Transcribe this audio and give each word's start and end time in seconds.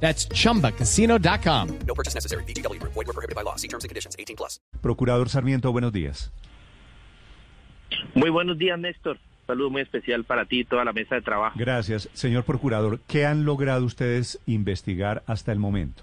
That's 0.00 0.28
chumbacasino.com. 0.28 1.78
No 1.86 1.94
purchase 1.94 2.14
necessary. 2.14 2.44
BGW. 2.44 2.80
Void 2.82 2.94
were 2.94 3.12
prohibited 3.12 3.34
by 3.34 3.42
law. 3.42 3.56
See 3.56 3.68
terms 3.68 3.82
and 3.82 3.88
conditions. 3.88 4.14
18 4.18 4.36
plus. 4.36 4.60
Procurador 4.80 5.28
Sarmiento, 5.28 5.72
buenos 5.72 5.92
días. 5.92 6.30
Muy 8.14 8.30
buenos 8.30 8.58
días, 8.58 8.78
Néstor. 8.78 9.18
Saludo 9.46 9.70
muy 9.70 9.82
especial 9.82 10.24
para 10.24 10.44
ti 10.44 10.60
y 10.60 10.64
toda 10.64 10.84
la 10.84 10.92
mesa 10.92 11.14
de 11.14 11.22
trabajo. 11.22 11.56
Gracias. 11.58 12.08
Señor 12.14 12.44
Procurador, 12.44 13.00
¿qué 13.06 13.26
han 13.26 13.44
logrado 13.44 13.84
ustedes 13.84 14.40
investigar 14.46 15.22
hasta 15.26 15.52
el 15.52 15.58
momento? 15.58 16.02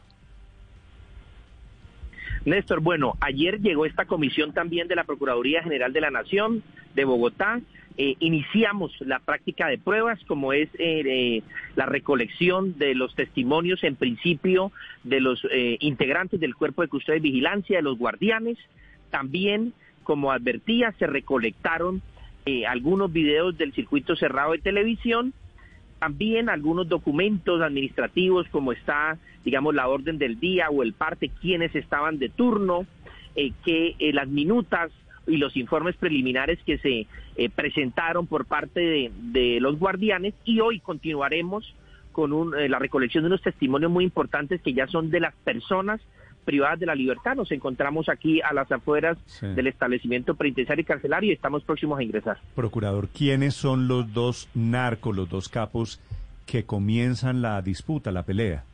Néstor, 2.45 2.81
bueno, 2.81 3.15
ayer 3.21 3.59
llegó 3.59 3.85
esta 3.85 4.05
comisión 4.05 4.53
también 4.53 4.87
de 4.87 4.95
la 4.95 5.03
Procuraduría 5.03 5.63
General 5.63 5.91
de 5.91 6.01
la 6.01 6.11
Nación 6.11 6.63
de 6.93 7.05
Bogotá. 7.05 7.61
Eh, 7.95 8.15
iniciamos 8.19 8.91
la 9.01 9.19
práctica 9.19 9.67
de 9.67 9.77
pruebas, 9.77 10.19
como 10.25 10.51
es 10.51 10.69
eh, 10.79 11.43
la 11.75 11.85
recolección 11.85 12.77
de 12.79 12.95
los 12.95 13.13
testimonios, 13.15 13.83
en 13.83 13.95
principio, 13.95 14.71
de 15.03 15.19
los 15.19 15.45
eh, 15.51 15.77
integrantes 15.79 16.39
del 16.39 16.55
cuerpo 16.55 16.81
de 16.81 16.87
custodia 16.87 17.17
y 17.17 17.21
vigilancia, 17.21 17.77
de 17.77 17.83
los 17.83 17.97
guardianes. 17.97 18.57
También, 19.11 19.73
como 20.03 20.31
advertía, 20.31 20.91
se 20.97 21.05
recolectaron 21.05 22.01
eh, 22.45 22.65
algunos 22.65 23.13
videos 23.13 23.57
del 23.57 23.73
circuito 23.73 24.15
cerrado 24.15 24.53
de 24.53 24.59
televisión 24.59 25.33
también 25.99 26.49
algunos 26.49 26.89
documentos 26.89 27.61
administrativos 27.61 28.45
como 28.49 28.73
está, 28.73 29.17
digamos, 29.45 29.73
la 29.73 29.87
orden 29.87 30.17
del 30.17 30.37
día 30.37 30.69
o 30.69 30.83
el 30.83 30.91
parte, 30.91 31.29
quienes 31.29 31.73
estaban 31.75 32.19
de 32.19 32.27
turno, 32.27 32.85
eh, 33.37 33.53
que 33.63 33.95
las 34.13 34.27
minutas 34.27 34.91
y 35.27 35.37
los 35.37 35.55
informes 35.55 35.95
preliminares 35.95 36.59
que 36.65 36.77
se 36.77 37.07
eh, 37.35 37.49
presentaron 37.49 38.27
por 38.27 38.45
parte 38.45 38.79
de, 38.79 39.11
de, 39.31 39.59
los 39.59 39.79
guardianes 39.79 40.33
y 40.45 40.59
hoy 40.59 40.79
continuaremos 40.79 41.73
con 42.11 42.33
un, 42.33 42.57
eh, 42.57 42.69
la 42.69 42.79
recolección 42.79 43.23
de 43.23 43.27
unos 43.27 43.41
testimonios 43.41 43.91
muy 43.91 44.03
importantes 44.03 44.61
que 44.61 44.73
ya 44.73 44.87
son 44.87 45.09
de 45.09 45.19
las 45.19 45.33
personas 45.43 46.01
privadas 46.45 46.79
de 46.79 46.85
la 46.85 46.95
libertad. 46.95 47.35
Nos 47.35 47.51
encontramos 47.51 48.09
aquí 48.09 48.41
a 48.41 48.53
las 48.53 48.71
afueras 48.71 49.17
Sí. 49.25 49.47
del 49.47 49.67
establecimiento 49.67 50.35
penitenciario 50.35 50.81
y 50.81 50.85
carcelario 50.85 51.29
y 51.31 51.33
estamos 51.33 51.63
próximos 51.63 51.99
a 51.99 52.03
ingresar. 52.03 52.37
Procurador, 52.55 53.07
¿quiénes 53.07 53.55
son 53.55 53.87
los 53.87 54.13
dos 54.13 54.49
narcos, 54.53 55.15
los 55.15 55.29
dos 55.29 55.47
capos 55.49 56.01
que 56.45 56.65
comienzan 56.65 57.41
la 57.41 57.61
disputa, 57.61 58.11
la 58.11 58.23
pelea? 58.23 58.65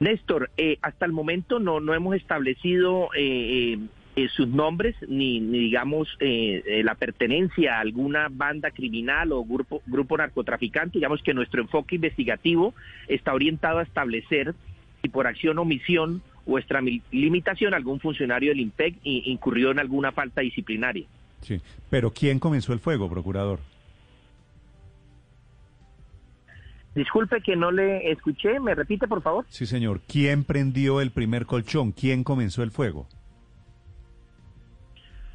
Néstor, 0.00 0.50
eh, 0.56 0.78
hasta 0.82 1.06
el 1.06 1.12
momento 1.12 1.58
no, 1.58 1.80
no 1.80 1.94
hemos 1.94 2.14
establecido 2.14 3.08
eh, 3.14 3.74
eh, 3.74 3.78
eh, 4.16 4.28
sus 4.28 4.48
nombres 4.48 4.96
ni, 5.06 5.40
ni 5.40 5.58
digamos, 5.58 6.08
eh, 6.20 6.82
la 6.84 6.94
pertenencia 6.94 7.76
a 7.76 7.80
alguna 7.80 8.28
banda 8.30 8.70
criminal 8.70 9.32
o 9.32 9.44
grupo, 9.44 9.82
grupo 9.86 10.16
narcotraficante. 10.16 10.98
Digamos 10.98 11.22
que 11.22 11.34
nuestro 11.34 11.62
enfoque 11.62 11.96
investigativo 11.96 12.74
está 13.06 13.32
orientado 13.32 13.78
a 13.78 13.82
establecer 13.82 14.54
si 15.02 15.08
por 15.08 15.26
acción 15.26 15.58
o 15.58 15.62
omisión 15.62 16.22
o 16.46 16.58
extralimitación 16.58 17.74
algún 17.74 18.00
funcionario 18.00 18.50
del 18.50 18.60
IMPEC 18.60 18.96
incurrió 19.04 19.70
en 19.70 19.78
alguna 19.78 20.12
falta 20.12 20.40
disciplinaria. 20.40 21.06
Sí. 21.42 21.60
Pero 21.90 22.10
¿quién 22.10 22.38
comenzó 22.40 22.72
el 22.72 22.80
fuego, 22.80 23.08
Procurador? 23.08 23.60
Disculpe 26.98 27.40
que 27.42 27.54
no 27.54 27.70
le 27.70 28.10
escuché, 28.10 28.58
¿me 28.58 28.74
repite 28.74 29.06
por 29.06 29.22
favor? 29.22 29.44
Sí, 29.50 29.66
señor. 29.66 30.00
¿Quién 30.08 30.42
prendió 30.42 31.00
el 31.00 31.12
primer 31.12 31.46
colchón? 31.46 31.92
¿Quién 31.92 32.24
comenzó 32.24 32.64
el 32.64 32.72
fuego? 32.72 33.06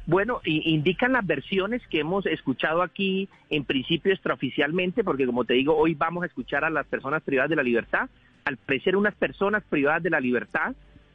Bueno, 0.06 0.42
indican 0.44 1.12
las 1.12 1.26
versiones 1.26 1.80
que 1.88 2.00
hemos 2.00 2.26
escuchado 2.26 2.82
aquí 2.82 3.30
en 3.48 3.64
principio 3.64 4.12
extraoficialmente, 4.12 5.02
porque 5.02 5.24
como 5.24 5.46
te 5.46 5.54
digo, 5.54 5.74
hoy 5.74 5.94
vamos 5.94 6.22
a 6.24 6.26
escuchar 6.26 6.64
a 6.64 6.68
las 6.70 6.86
personas 6.86 7.22
privadas 7.22 7.48
de 7.48 7.56
la 7.56 7.62
libertad. 7.62 8.10
Al 8.44 8.58
parecer 8.58 8.94
unas 8.94 9.14
personas 9.14 9.62
privadas 9.70 10.02
de 10.02 10.10
la 10.10 10.20
libertad, 10.20 10.74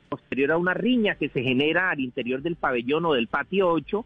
posterior 0.10 0.52
a 0.54 0.58
una 0.58 0.74
riña 0.74 1.14
que 1.14 1.30
se 1.30 1.44
genera 1.44 1.92
al 1.92 2.00
interior 2.00 2.42
del 2.42 2.56
pabellón 2.56 3.06
o 3.06 3.14
del 3.14 3.28
patio 3.28 3.70
8, 3.70 4.04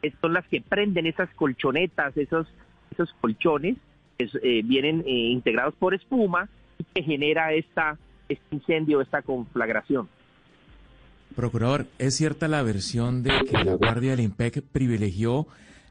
es- 0.00 0.14
son 0.22 0.32
las 0.32 0.46
que 0.48 0.62
prenden 0.62 1.04
esas 1.04 1.28
colchonetas, 1.34 2.16
esos, 2.16 2.46
esos 2.90 3.12
colchones, 3.20 3.76
que 4.18 4.24
eh, 4.42 4.62
vienen 4.64 5.02
eh, 5.06 5.10
integrados 5.10 5.74
por 5.74 5.94
espuma 5.94 6.48
y 6.78 6.84
que 6.84 7.02
genera 7.02 7.52
esta, 7.52 7.98
este 8.28 8.44
incendio, 8.54 9.00
esta 9.00 9.22
conflagración. 9.22 10.08
Procurador, 11.34 11.86
¿es 11.98 12.16
cierta 12.16 12.48
la 12.48 12.62
versión 12.62 13.22
de 13.22 13.30
que 13.50 13.64
la 13.64 13.74
Guardia 13.74 14.10
del 14.10 14.20
IMPEC 14.20 14.62
privilegió 14.62 15.46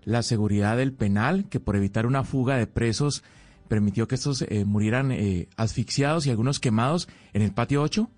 la 0.06 0.22
seguridad 0.22 0.78
del 0.78 0.94
penal, 0.94 1.50
que 1.50 1.60
por 1.60 1.76
evitar 1.76 2.06
una 2.06 2.24
fuga 2.24 2.58
de 2.58 2.68
presos 2.68 3.24
permitió 3.68 4.08
que 4.08 4.16
estos 4.16 4.42
eh, 4.42 4.66
murieran 4.66 5.12
eh, 5.12 5.48
asfixiados 5.58 6.28
y 6.28 6.30
algunos 6.30 6.60
quemados 6.60 7.08
en 7.34 7.42
el 7.42 7.54
patio 7.54 7.82
8? 7.82 8.10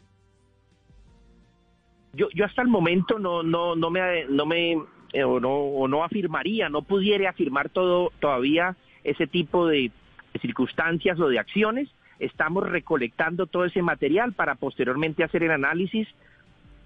yo, 2.13 2.27
yo 2.33 2.45
hasta 2.45 2.61
el 2.61 2.67
momento 2.67 3.19
no, 3.19 3.43
no, 3.43 3.75
no 3.75 3.89
me, 3.89 4.25
no 4.25 4.45
me 4.45 4.73
eh, 5.13 5.23
o 5.23 5.39
no, 5.39 5.53
o 5.53 5.87
no 5.87 6.03
afirmaría, 6.03 6.69
no 6.69 6.83
pudiera 6.83 7.29
afirmar 7.29 7.69
todo 7.69 8.11
todavía 8.19 8.75
ese 9.03 9.27
tipo 9.27 9.67
de, 9.67 9.91
de 10.33 10.39
circunstancias 10.39 11.19
o 11.19 11.27
de 11.27 11.39
acciones. 11.39 11.89
Estamos 12.19 12.69
recolectando 12.69 13.47
todo 13.47 13.65
ese 13.65 13.81
material 13.81 14.33
para 14.33 14.55
posteriormente 14.55 15.23
hacer 15.23 15.43
el 15.43 15.51
análisis, 15.51 16.07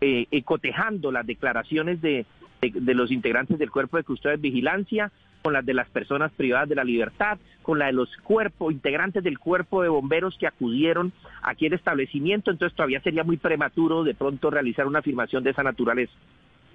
eh, 0.01 0.25
eh, 0.31 0.43
cotejando 0.43 1.11
las 1.11 1.25
declaraciones 1.25 2.01
de, 2.01 2.25
de, 2.61 2.71
de 2.73 2.93
los 2.93 3.11
integrantes 3.11 3.59
del 3.59 3.71
cuerpo 3.71 3.97
de 3.97 4.03
custodia 4.03 4.35
y 4.35 4.41
vigilancia 4.41 5.11
con 5.41 5.53
las 5.53 5.65
de 5.65 5.73
las 5.73 5.89
personas 5.89 6.31
privadas 6.33 6.67
de 6.67 6.75
la 6.75 6.83
libertad, 6.83 7.37
con 7.61 7.79
la 7.79 7.85
de 7.85 7.93
los 7.93 8.09
cuerpos, 8.23 8.73
integrantes 8.73 9.23
del 9.23 9.39
cuerpo 9.39 9.81
de 9.81 9.89
bomberos 9.89 10.35
que 10.37 10.47
acudieron 10.47 11.13
aquí 11.41 11.67
al 11.67 11.73
establecimiento, 11.73 12.51
entonces 12.51 12.75
todavía 12.75 13.01
sería 13.01 13.23
muy 13.23 13.37
prematuro 13.37 14.03
de 14.03 14.13
pronto 14.13 14.49
realizar 14.49 14.87
una 14.87 14.99
afirmación 14.99 15.43
de 15.43 15.51
esa 15.51 15.63
naturaleza. 15.63 16.11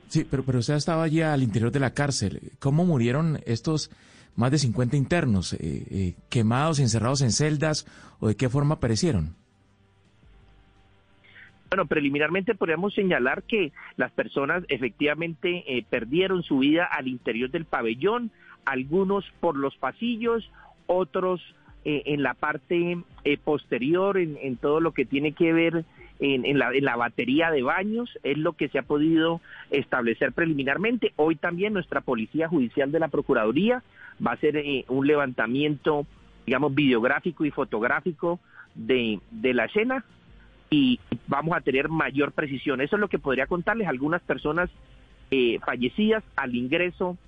Sí, 0.09 0.27
pero, 0.31 0.43
pero 0.43 0.61
usted 0.61 0.75
estaba 0.75 1.03
allí 1.03 1.21
al 1.21 1.43
interior 1.43 1.71
de 1.71 1.81
la 1.81 1.93
cárcel. 1.93 2.53
¿Cómo 2.61 2.85
murieron 2.85 3.41
estos 3.47 3.91
más 4.37 4.51
de 4.51 4.59
50 4.59 4.97
internos? 4.97 5.53
Eh, 5.55 5.59
eh, 5.61 6.15
¿Quemados, 6.29 6.79
encerrados 6.79 7.23
en 7.23 7.33
celdas 7.33 7.87
o 8.21 8.29
de 8.29 8.37
qué 8.37 8.49
forma 8.49 8.81
perecieron? 8.81 9.37
Bueno, 11.73 11.87
preliminarmente 11.87 12.55
podríamos 12.55 12.93
señalar 12.93 13.45
que 13.45 13.73
las 13.97 14.13
personas 14.13 14.63
efectivamente 14.69 15.65
eh, 15.67 15.83
perdieron 15.89 16.43
su 16.43 16.59
vida 16.59 16.85
al 16.85 17.09
interior 17.09 17.51
del 17.51 17.65
pabellón, 17.65 18.31
algunos 18.67 19.25
por 19.41 19.57
los 19.57 19.75
pasillos, 19.79 20.51
otros 20.87 21.41
eh, 21.87 22.03
en 22.05 22.23
la 22.23 22.35
parte 22.35 22.99
eh, 23.25 23.39
posterior, 23.39 24.19
en, 24.19 24.37
en, 24.43 24.59
todo 24.59 24.81
lo 24.81 24.93
que 24.93 25.07
tiene 25.07 25.33
que 25.33 25.55
ver 25.55 25.87
en, 26.23 26.47
en, 26.47 26.59
la, 26.59 26.73
en, 26.73 26.85
la, 26.85 26.95
batería 26.95 27.51
de 27.51 27.63
baños, 27.63 28.09
es 28.23 28.39
lo 28.39 28.53
que 28.53 28.69
se 28.69 28.79
ha 28.79 28.83
podido 28.83 29.41
establecer 29.71 30.33
preliminarmente. 30.33 31.13
Hoy 31.17 31.35
también 31.35 31.73
nuestra 31.73 32.01
Policía 32.01 32.49
Judicial 32.49 32.93
de 32.93 33.01
la 33.01 33.09
Procuraduría 33.09 33.83
va 34.25 34.31
a 34.31 34.35
hacer 34.35 34.57
eh, 34.57 34.85
un 34.89 35.07
levantamiento, 35.07 36.07
digamos, 36.47 36.75
videográfico 36.75 37.45
y 37.45 37.51
fotográfico 37.51 38.39
de, 38.77 39.19
de 39.33 39.53
la 39.53 39.65
escena 39.65 40.05
y 40.71 41.01
vamos 41.27 41.57
a 41.57 41.61
tener 41.61 41.89
mayor 41.89 42.31
precisión. 42.31 42.81
Eso 42.81 42.97
es 42.97 43.01
lo 43.01 43.09
que 43.09 43.19
podría 43.19 43.47
contarles 43.47 43.89
algunas 43.89 44.23
personas 44.23 44.71
eh, 45.33 45.59
fallecidas 45.67 46.23
al 46.37 46.55
ingreso 46.55 47.19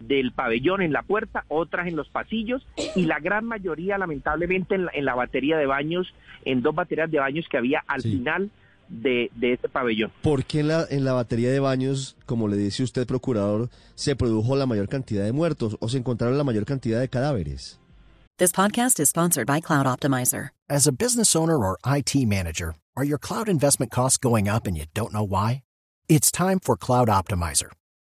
del 0.00 0.32
pabellón 0.32 0.82
en 0.82 0.92
la 0.92 1.02
puerta, 1.02 1.44
otras 1.48 1.86
en 1.86 1.96
los 1.96 2.08
pasillos 2.08 2.66
y 2.96 3.04
la 3.04 3.20
gran 3.20 3.44
mayoría 3.44 3.98
lamentablemente 3.98 4.74
en 4.74 4.86
la, 4.86 4.92
en 4.94 5.04
la 5.04 5.14
batería 5.14 5.56
de 5.58 5.66
baños, 5.66 6.12
en 6.44 6.62
dos 6.62 6.74
baterías 6.74 7.10
de 7.10 7.18
baños 7.18 7.46
que 7.50 7.58
había 7.58 7.84
al 7.86 8.02
sí. 8.02 8.10
final 8.12 8.50
de, 8.88 9.30
de, 9.36 9.52
este 9.52 9.68
pabellón. 9.68 10.10
¿Por 10.22 10.44
qué 10.44 10.60
en 10.60 10.68
la, 10.68 10.86
en 10.90 11.04
la 11.04 11.12
batería 11.12 11.50
de 11.50 11.60
baños, 11.60 12.16
como 12.26 12.48
le 12.48 12.56
dice 12.56 12.82
usted, 12.82 13.06
procurador, 13.06 13.68
se 13.94 14.16
produjo 14.16 14.56
la 14.56 14.66
mayor 14.66 14.88
cantidad 14.88 15.24
de 15.24 15.32
muertos 15.32 15.76
o 15.80 15.88
se 15.88 15.98
encontraron 15.98 16.36
la 16.36 16.44
mayor 16.44 16.64
cantidad 16.64 17.00
de 17.00 17.08
cadáveres? 17.08 17.78
This 18.38 18.52
podcast 18.52 18.98
is 18.98 19.10
sponsored 19.10 19.46
by 19.46 19.60
Cloud 19.60 19.86
Optimizer. 19.86 20.48
As 20.68 20.86
a 20.86 20.92
business 20.92 21.36
owner 21.36 21.58
or 21.58 21.78
IT 21.84 22.14
manager, 22.26 22.74
are 22.96 23.04
your 23.04 23.18
cloud 23.18 23.48
investment 23.48 23.92
costs 23.92 24.18
going 24.18 24.48
up 24.48 24.66
and 24.66 24.76
you 24.76 24.86
don't 24.94 25.12
know 25.12 25.22
why? 25.22 25.62
It's 26.08 26.32
time 26.32 26.58
for 26.58 26.74
Cloud 26.74 27.08
Optimizer. 27.08 27.70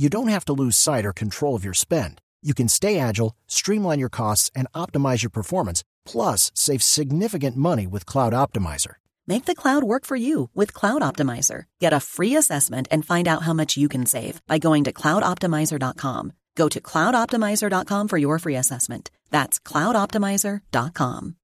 you 0.00 0.08
don't 0.08 0.28
have 0.28 0.46
to 0.46 0.54
lose 0.54 0.78
sight 0.78 1.04
or 1.04 1.12
control 1.12 1.54
of 1.54 1.62
your 1.62 1.74
spend. 1.74 2.22
You 2.42 2.54
can 2.54 2.68
stay 2.68 2.98
agile, 2.98 3.36
streamline 3.46 4.00
your 4.00 4.08
costs, 4.08 4.50
and 4.54 4.66
optimize 4.72 5.22
your 5.22 5.30
performance, 5.30 5.84
plus 6.06 6.50
save 6.54 6.82
significant 6.82 7.54
money 7.54 7.86
with 7.86 8.06
Cloud 8.06 8.32
Optimizer. 8.32 8.94
Make 9.26 9.44
the 9.44 9.54
cloud 9.54 9.84
work 9.84 10.06
for 10.06 10.16
you 10.16 10.48
with 10.54 10.72
Cloud 10.72 11.02
Optimizer. 11.02 11.64
Get 11.80 11.92
a 11.92 12.00
free 12.00 12.34
assessment 12.34 12.88
and 12.90 13.04
find 13.04 13.28
out 13.28 13.42
how 13.42 13.52
much 13.52 13.76
you 13.76 13.90
can 13.90 14.06
save 14.06 14.40
by 14.46 14.56
going 14.56 14.84
to 14.84 14.92
cloudoptimizer.com. 14.92 16.32
Go 16.54 16.68
to 16.70 16.80
cloudoptimizer.com 16.80 18.08
for 18.08 18.16
your 18.16 18.38
free 18.38 18.56
assessment. 18.56 19.10
That's 19.30 19.58
cloudoptimizer.com. 19.60 21.36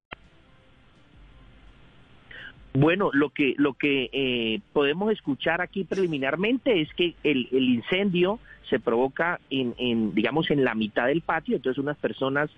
Bueno, 2.79 3.09
lo 3.11 3.31
que 3.31 3.55
lo 3.57 3.73
que 3.73 4.07
eh, 4.13 4.59
podemos 4.71 5.11
escuchar 5.11 5.61
aquí 5.61 5.83
preliminarmente 5.83 6.79
es 6.79 6.93
que 6.93 7.15
el, 7.23 7.47
el 7.51 7.69
incendio 7.69 8.39
se 8.69 8.79
provoca 8.79 9.39
en, 9.49 9.73
en, 9.79 10.13
digamos, 10.13 10.51
en 10.51 10.63
la 10.63 10.75
mitad 10.75 11.07
del 11.07 11.21
patio, 11.21 11.55
entonces 11.55 11.81
unas 11.81 11.97
personas 11.97 12.51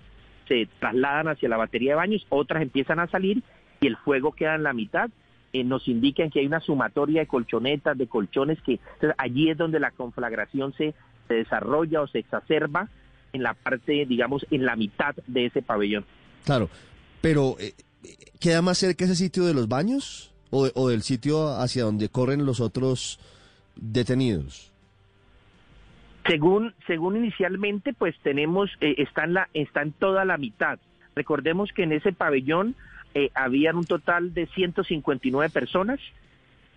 se 0.46 0.68
trasladan 0.78 1.28
hacia 1.28 1.48
la 1.48 1.56
batería 1.56 1.92
de 1.92 1.96
baños, 1.96 2.26
otras 2.28 2.60
empiezan 2.60 2.98
a 2.98 3.06
salir 3.06 3.42
y 3.80 3.86
el 3.86 3.96
fuego 3.96 4.32
queda 4.32 4.56
en 4.56 4.62
la 4.62 4.74
mitad. 4.74 5.08
Eh, 5.54 5.64
nos 5.64 5.88
indican 5.88 6.28
que 6.28 6.40
hay 6.40 6.46
una 6.46 6.60
sumatoria 6.60 7.22
de 7.22 7.26
colchonetas, 7.26 7.96
de 7.96 8.06
colchones, 8.06 8.60
que 8.60 8.72
entonces, 8.72 9.14
allí 9.16 9.48
es 9.48 9.56
donde 9.56 9.80
la 9.80 9.90
conflagración 9.90 10.74
se, 10.74 10.92
se 11.28 11.34
desarrolla 11.34 12.02
o 12.02 12.06
se 12.06 12.18
exacerba 12.18 12.90
en 13.32 13.42
la 13.42 13.54
parte, 13.54 14.04
digamos, 14.04 14.46
en 14.50 14.66
la 14.66 14.76
mitad 14.76 15.14
de 15.26 15.46
ese 15.46 15.62
pabellón. 15.62 16.04
Claro, 16.44 16.68
pero 17.22 17.56
eh, 17.58 17.72
¿queda 18.40 18.62
más 18.62 18.78
cerca 18.78 19.04
ese 19.04 19.16
sitio 19.16 19.44
de 19.44 19.54
los 19.54 19.68
baños 19.68 20.32
o, 20.50 20.68
o 20.74 20.88
del 20.88 21.02
sitio 21.02 21.48
hacia 21.48 21.84
donde 21.84 22.08
corren 22.08 22.46
los 22.46 22.60
otros 22.60 23.18
detenidos? 23.76 24.70
Según, 26.26 26.74
según 26.86 27.16
inicialmente, 27.16 27.92
pues 27.92 28.14
tenemos, 28.22 28.70
eh, 28.80 28.94
está, 28.98 29.24
en 29.24 29.34
la, 29.34 29.48
está 29.54 29.82
en 29.82 29.92
toda 29.92 30.24
la 30.24 30.36
mitad. 30.36 30.78
Recordemos 31.16 31.72
que 31.72 31.84
en 31.84 31.92
ese 31.92 32.12
pabellón 32.12 32.74
eh, 33.14 33.30
habían 33.34 33.76
un 33.76 33.84
total 33.84 34.34
de 34.34 34.46
159 34.46 35.50
personas 35.50 35.98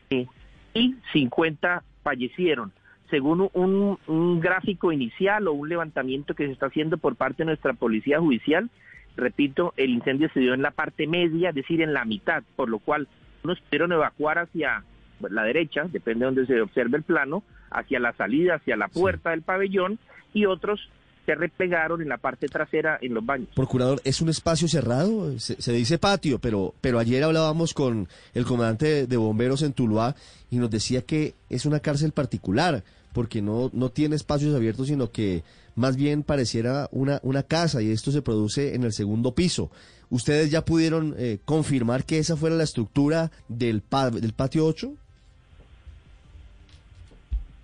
eh, 0.09 0.27
y 0.73 0.95
50 1.11 1.83
fallecieron. 2.03 2.71
Según 3.09 3.49
un, 3.53 3.99
un 4.07 4.39
gráfico 4.39 4.91
inicial 4.91 5.47
o 5.47 5.53
un 5.53 5.69
levantamiento 5.69 6.33
que 6.33 6.47
se 6.47 6.53
está 6.53 6.67
haciendo 6.67 6.97
por 6.97 7.15
parte 7.15 7.43
de 7.43 7.47
nuestra 7.47 7.73
policía 7.73 8.19
judicial, 8.19 8.69
repito, 9.15 9.74
el 9.77 9.92
incendio 9.92 10.30
se 10.33 10.39
dio 10.39 10.54
en 10.54 10.62
la 10.62 10.71
parte 10.71 11.07
media, 11.07 11.50
es 11.50 11.56
decir, 11.56 11.81
en 11.81 11.94
la 11.94 12.06
mitad, 12.06 12.44
por 12.56 12.69
lo 12.69 12.80
cual 12.80 13.07
unos 13.44 13.60
pudieron 13.62 13.92
evacuar 13.92 14.39
hacia 14.39 14.83
la 15.19 15.44
derecha, 15.44 15.83
depende 15.89 16.19
de 16.19 16.25
donde 16.25 16.45
se 16.45 16.62
observe 16.62 16.98
el 16.98 17.04
plano, 17.04 17.44
hacia 17.69 18.00
la 18.00 18.13
salida, 18.13 18.56
hacia 18.56 18.75
la 18.75 18.88
puerta 18.88 19.31
del 19.31 19.42
pabellón, 19.42 20.00
y 20.33 20.45
otros 20.45 20.89
se 21.25 21.36
replegaron 21.36 22.01
en 22.01 22.10
la 22.10 22.18
parte 22.18 22.48
trasera 22.48 22.98
en 23.01 23.13
los 23.13 23.25
baños. 23.25 23.50
Procurador, 23.56 24.01
¿es 24.04 24.21
un 24.21 24.30
espacio 24.30 24.68
cerrado? 24.68 25.39
Se, 25.39 25.62
se 25.62 25.71
dice 25.71 25.98
patio, 25.98 26.39
pero, 26.39 26.74
pero 26.81 27.00
ayer 27.00 27.24
hablábamos 27.24 27.74
con 27.74 28.09
el 28.33 28.45
comandante 28.45 28.86
de, 28.86 29.07
de 29.07 29.18
bomberos 29.18 29.62
en 29.62 29.74
Tuluá 29.74 30.16
y 30.50 30.57
nos 30.57 30.69
decía 30.69 31.04
que 31.04 31.33
es 31.50 31.66
una 31.66 31.80
cárcel 31.80 32.12
particular, 32.12 32.83
porque 33.13 33.42
no, 33.42 33.69
no 33.74 33.89
tiene 33.89 34.15
espacios 34.15 34.56
abiertos, 34.56 34.88
sino 34.88 35.12
que 35.12 35.44
más 35.75 35.95
bien 35.95 36.24
pareciera 36.24 36.89
una, 36.92 37.19
una 37.24 37.44
casa 37.44 37.81
y 37.81 37.92
esto 37.92 38.12
se 38.12 38.21
produce 38.21 38.75
en 38.75 38.83
el 38.83 38.92
segundo 38.94 39.33
piso. 39.33 39.71
¿Ustedes 40.10 40.51
ya 40.51 40.63
pudieron 40.65 41.15
eh, 41.18 41.39
confirmar 41.45 42.04
que 42.06 42.19
esa 42.19 42.36
fuera 42.36 42.56
la 42.56 42.63
estructura 42.63 43.31
del, 43.48 43.81
pa- 43.81 44.12
del 44.12 44.33
patio 44.33 44.65
8? 44.65 44.94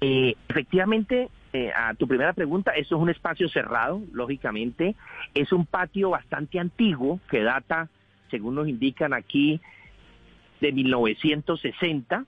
Eh, 0.01 0.35
efectivamente, 0.47 1.29
eh, 1.53 1.71
a 1.75 1.93
tu 1.93 2.07
primera 2.07 2.33
pregunta, 2.33 2.71
eso 2.71 2.95
es 2.95 3.01
un 3.01 3.09
espacio 3.09 3.49
cerrado, 3.49 4.01
lógicamente. 4.13 4.95
Es 5.33 5.51
un 5.51 5.65
patio 5.65 6.11
bastante 6.11 6.59
antiguo 6.59 7.19
que 7.29 7.43
data, 7.43 7.89
según 8.31 8.55
nos 8.55 8.67
indican 8.67 9.13
aquí, 9.13 9.59
de 10.61 10.71
1960. 10.71 12.25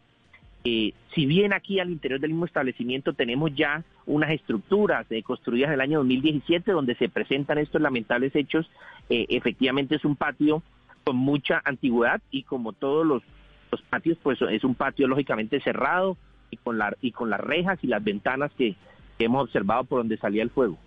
Eh, 0.63 0.93
si 1.15 1.25
bien 1.25 1.53
aquí 1.53 1.79
al 1.79 1.89
interior 1.89 2.19
del 2.19 2.31
mismo 2.31 2.45
establecimiento 2.45 3.13
tenemos 3.13 3.53
ya 3.55 3.83
unas 4.05 4.29
estructuras 4.29 5.07
eh, 5.09 5.23
construidas 5.23 5.69
en 5.69 5.73
el 5.73 5.81
año 5.81 5.99
2017 5.99 6.71
donde 6.71 6.95
se 6.95 7.09
presentan 7.09 7.57
estos 7.57 7.81
lamentables 7.81 8.35
hechos, 8.35 8.69
eh, 9.09 9.25
efectivamente 9.29 9.95
es 9.95 10.05
un 10.05 10.15
patio 10.15 10.61
con 11.03 11.15
mucha 11.15 11.61
antigüedad 11.65 12.21
y 12.29 12.43
como 12.43 12.73
todos 12.73 13.05
los, 13.05 13.23
patios, 13.89 14.17
pues 14.21 14.39
es 14.41 14.63
un 14.63 14.75
patio 14.75 15.07
lógicamente 15.07 15.61
cerrado 15.61 16.17
y 16.51 16.57
con, 16.57 16.77
la, 16.77 16.95
y 17.01 17.11
con 17.11 17.29
las 17.29 17.39
rejas 17.39 17.79
y 17.81 17.87
las 17.87 18.03
ventanas 18.03 18.51
que 18.57 18.75
hemos 19.17 19.43
observado 19.43 19.85
por 19.85 19.99
donde 19.99 20.17
salía 20.17 20.43
el 20.43 20.49
fuego. 20.49 20.77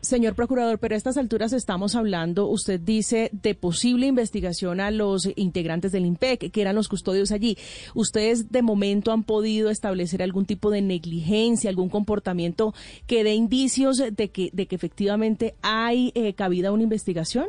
Señor 0.00 0.36
Procurador, 0.36 0.78
pero 0.78 0.94
a 0.94 0.96
estas 0.96 1.16
alturas 1.16 1.52
estamos 1.52 1.96
hablando, 1.96 2.46
usted 2.46 2.78
dice, 2.78 3.30
de 3.32 3.54
posible 3.56 4.06
investigación 4.06 4.80
a 4.80 4.92
los 4.92 5.28
integrantes 5.36 5.90
del 5.90 6.06
IMPEC, 6.06 6.52
que 6.52 6.60
eran 6.62 6.76
los 6.76 6.88
custodios 6.88 7.32
allí. 7.32 7.58
¿Ustedes 7.94 8.50
de 8.52 8.62
momento 8.62 9.10
han 9.12 9.24
podido 9.24 9.70
establecer 9.70 10.22
algún 10.22 10.46
tipo 10.46 10.70
de 10.70 10.82
negligencia, 10.82 11.68
algún 11.68 11.88
comportamiento 11.88 12.74
que 13.08 13.24
dé 13.24 13.34
indicios 13.34 13.98
de 13.98 14.28
que, 14.30 14.50
de 14.52 14.66
que 14.66 14.76
efectivamente 14.76 15.54
hay 15.62 16.12
eh, 16.14 16.32
cabida 16.32 16.68
a 16.68 16.72
una 16.72 16.84
investigación? 16.84 17.46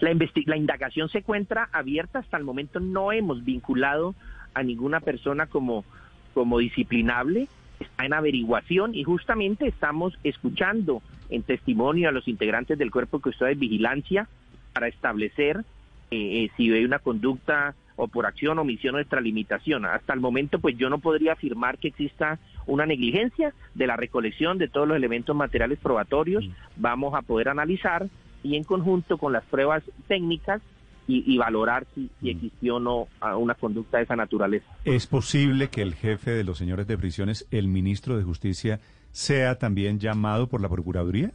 La, 0.00 0.10
investi- 0.10 0.46
la 0.46 0.56
indagación 0.56 1.10
se 1.10 1.18
encuentra 1.18 1.68
abierta. 1.72 2.20
Hasta 2.20 2.38
el 2.38 2.44
momento 2.44 2.80
no 2.80 3.12
hemos 3.12 3.44
vinculado 3.44 4.14
a 4.54 4.62
ninguna 4.62 5.00
persona 5.00 5.46
como, 5.46 5.84
como 6.32 6.58
disciplinable. 6.58 7.48
Está 7.80 8.04
en 8.04 8.12
averiguación 8.12 8.94
y 8.94 9.04
justamente 9.04 9.66
estamos 9.66 10.16
escuchando 10.22 11.02
en 11.30 11.42
testimonio 11.42 12.08
a 12.08 12.12
los 12.12 12.28
integrantes 12.28 12.78
del 12.78 12.90
Cuerpo 12.90 13.18
de 13.18 13.22
Custodia 13.22 13.48
de 13.48 13.54
Vigilancia 13.54 14.28
para 14.72 14.88
establecer 14.88 15.64
eh, 16.10 16.44
eh, 16.44 16.50
si 16.56 16.70
hay 16.72 16.84
una 16.84 16.98
conducta 16.98 17.74
o 17.96 18.08
por 18.08 18.26
acción, 18.26 18.58
omisión 18.58 18.94
o 18.94 18.98
extralimitación. 18.98 19.84
Hasta 19.84 20.12
el 20.12 20.20
momento, 20.20 20.58
pues 20.58 20.76
yo 20.76 20.88
no 20.88 20.98
podría 20.98 21.32
afirmar 21.32 21.78
que 21.78 21.88
exista 21.88 22.38
una 22.66 22.86
negligencia 22.86 23.52
de 23.74 23.86
la 23.86 23.96
recolección 23.96 24.58
de 24.58 24.68
todos 24.68 24.88
los 24.88 24.96
elementos 24.96 25.36
materiales 25.36 25.78
probatorios. 25.78 26.48
Vamos 26.76 27.14
a 27.14 27.22
poder 27.22 27.48
analizar 27.48 28.08
y 28.42 28.56
en 28.56 28.64
conjunto 28.64 29.18
con 29.18 29.32
las 29.32 29.44
pruebas 29.44 29.82
técnicas 30.08 30.62
y, 31.10 31.34
y 31.34 31.38
valorar 31.38 31.86
si, 31.94 32.08
si 32.20 32.30
existió 32.30 32.76
o 32.76 32.80
no 32.80 33.08
una 33.38 33.54
conducta 33.54 33.98
de 33.98 34.04
esa 34.04 34.16
naturaleza. 34.16 34.66
¿Es 34.84 35.06
posible 35.06 35.68
que 35.68 35.82
el 35.82 35.94
jefe 35.94 36.30
de 36.30 36.44
los 36.44 36.58
señores 36.58 36.86
de 36.86 36.96
prisiones, 36.96 37.46
el 37.50 37.68
ministro 37.68 38.16
de 38.16 38.22
Justicia, 38.24 38.80
sea 39.10 39.58
también 39.58 39.98
llamado 39.98 40.46
por 40.46 40.60
la 40.60 40.68
Procuraduría? 40.68 41.32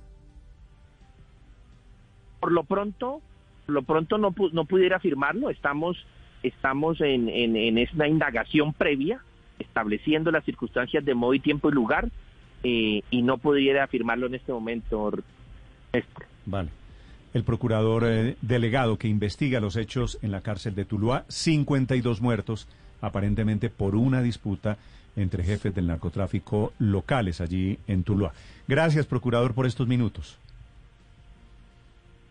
Por 2.40 2.52
lo 2.52 2.64
pronto, 2.64 3.22
por 3.66 3.76
lo 3.76 3.82
pronto 3.84 4.18
no, 4.18 4.32
pu- 4.32 4.52
no 4.52 4.66
pudiera 4.66 4.98
afirmarlo. 4.98 5.50
Estamos, 5.50 5.98
estamos 6.44 7.02
en, 7.02 7.28
en, 7.30 7.56
en 7.56 7.78
esta 7.78 8.08
indagación 8.08 8.74
previa, 8.74 9.22
estableciendo 9.60 10.32
las 10.32 10.46
circunstancias 10.46 11.04
de 11.04 11.16
modo 11.16 11.34
y 11.34 11.40
tiempo 11.40 11.70
y 11.70 11.74
lugar, 11.74 12.10
eh, 12.64 13.02
y 13.10 13.22
no 13.22 13.38
pudiera 13.38 13.84
afirmarlo 13.84 14.28
en 14.28 14.36
este 14.36 14.52
momento. 14.52 15.12
Vale. 16.46 16.70
El 17.36 17.44
procurador 17.44 18.06
eh, 18.06 18.38
delegado 18.42 18.98
que 18.98 19.10
investiga 19.10 19.60
los 19.60 19.76
hechos 19.76 20.18
en 20.22 20.32
la 20.32 20.40
cárcel 20.40 20.74
de 20.74 20.86
Tuluá, 20.86 21.26
52 21.28 22.22
muertos, 22.22 22.66
aparentemente 23.02 23.70
por 23.70 23.94
una 23.94 24.22
disputa 24.22 24.78
entre 25.18 25.44
jefes 25.44 25.76
del 25.76 25.88
narcotráfico 25.88 26.72
locales 26.80 27.42
allí 27.42 27.78
en 27.88 28.06
Tuluá. 28.06 28.32
Gracias, 28.70 29.06
procurador, 29.06 29.54
por 29.54 29.66
estos 29.66 29.86
minutos. 29.86 30.40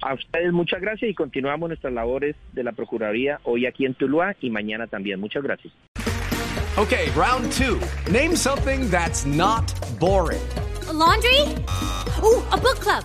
A 0.01 0.15
ustedes 0.15 0.55
muchas 0.55 0.81
gracias 0.81 1.11
y 1.11 1.15
continuamos 1.15 1.69
nuestras 1.69 1.93
labores 1.93 2.35
de 2.55 2.65
la 2.65 2.73
Procuraduría 2.73 3.41
hoy 3.45 3.67
aquí 3.67 3.85
en 3.85 3.93
Tuluá 3.93 4.35
y 4.41 4.49
mañana 4.49 4.87
también. 4.87 5.21
Muchas 5.21 5.43
gracias. 5.43 5.75
Okay, 6.79 7.11
round 7.15 7.53
two. 7.53 7.79
Name 8.11 8.35
something 8.35 8.89
that's 8.89 9.27
not 9.27 9.71
boring. 10.01 10.41
A 10.89 10.95
laundry? 10.95 11.43
Ooh, 12.23 12.43
a 12.51 12.57
book 12.57 12.81
club. 12.81 13.05